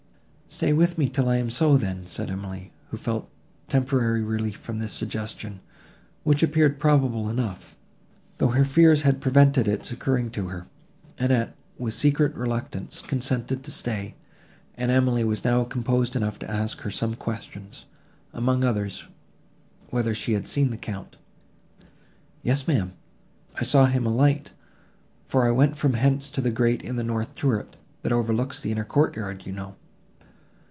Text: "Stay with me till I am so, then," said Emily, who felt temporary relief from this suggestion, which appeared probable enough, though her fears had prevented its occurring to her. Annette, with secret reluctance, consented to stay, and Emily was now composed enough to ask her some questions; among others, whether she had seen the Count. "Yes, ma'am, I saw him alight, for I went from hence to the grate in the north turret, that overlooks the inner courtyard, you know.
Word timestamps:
"Stay 0.53 0.73
with 0.73 0.97
me 0.97 1.07
till 1.07 1.29
I 1.29 1.37
am 1.37 1.49
so, 1.49 1.77
then," 1.77 2.05
said 2.05 2.29
Emily, 2.29 2.73
who 2.89 2.97
felt 2.97 3.29
temporary 3.69 4.21
relief 4.21 4.57
from 4.57 4.79
this 4.79 4.91
suggestion, 4.91 5.61
which 6.25 6.43
appeared 6.43 6.77
probable 6.77 7.29
enough, 7.29 7.77
though 8.37 8.49
her 8.49 8.65
fears 8.65 9.03
had 9.03 9.21
prevented 9.21 9.65
its 9.65 9.91
occurring 9.93 10.29
to 10.31 10.49
her. 10.49 10.67
Annette, 11.17 11.55
with 11.77 11.93
secret 11.93 12.35
reluctance, 12.35 13.01
consented 13.01 13.63
to 13.63 13.71
stay, 13.71 14.15
and 14.75 14.91
Emily 14.91 15.23
was 15.23 15.45
now 15.45 15.63
composed 15.63 16.17
enough 16.17 16.37
to 16.39 16.51
ask 16.51 16.81
her 16.81 16.91
some 16.91 17.15
questions; 17.15 17.85
among 18.33 18.65
others, 18.65 19.05
whether 19.89 20.13
she 20.13 20.33
had 20.33 20.45
seen 20.45 20.69
the 20.69 20.77
Count. 20.77 21.15
"Yes, 22.43 22.67
ma'am, 22.67 22.91
I 23.55 23.63
saw 23.63 23.85
him 23.85 24.05
alight, 24.05 24.51
for 25.29 25.47
I 25.47 25.51
went 25.51 25.77
from 25.77 25.93
hence 25.93 26.27
to 26.27 26.41
the 26.41 26.51
grate 26.51 26.81
in 26.81 26.97
the 26.97 27.05
north 27.05 27.35
turret, 27.35 27.77
that 28.01 28.11
overlooks 28.11 28.59
the 28.59 28.73
inner 28.73 28.83
courtyard, 28.83 29.45
you 29.45 29.53
know. 29.53 29.75